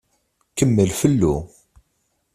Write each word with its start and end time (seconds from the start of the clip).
Kemmel 0.57 0.89
fellu. 0.99 1.35